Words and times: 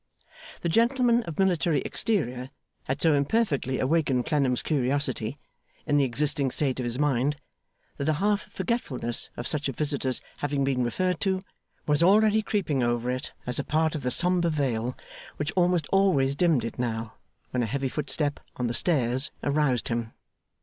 The 0.61 0.67
gentleman 0.67 1.21
of 1.25 1.37
military 1.37 1.81
exterior 1.81 2.49
had 2.85 2.99
so 2.99 3.13
imperfectly 3.13 3.77
awakened 3.77 4.25
Clennam's 4.25 4.63
curiosity, 4.63 5.37
in 5.85 5.97
the 5.97 6.03
existing 6.03 6.49
state 6.49 6.79
of 6.79 6.85
his 6.85 6.97
mind, 6.97 7.35
that 7.97 8.09
a 8.09 8.13
half 8.13 8.51
forgetfulness 8.51 9.29
of 9.37 9.45
such 9.45 9.69
a 9.69 9.73
visitor's 9.73 10.19
having 10.37 10.63
been 10.63 10.83
referred 10.83 11.19
to, 11.21 11.43
was 11.85 12.01
already 12.01 12.41
creeping 12.41 12.81
over 12.81 13.11
it 13.11 13.31
as 13.45 13.59
a 13.59 13.63
part 13.63 13.93
of 13.93 14.01
the 14.01 14.09
sombre 14.09 14.49
veil 14.49 14.97
which 15.37 15.51
almost 15.51 15.85
always 15.91 16.35
dimmed 16.35 16.65
it 16.65 16.79
now, 16.79 17.13
when 17.51 17.61
a 17.61 17.67
heavy 17.67 17.87
footstep 17.87 18.39
on 18.55 18.65
the 18.65 18.73
stairs 18.73 19.29
aroused 19.43 19.89
him. 19.89 20.13